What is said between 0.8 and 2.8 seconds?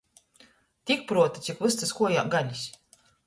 Tik pruota, cik vystys kuojā galis!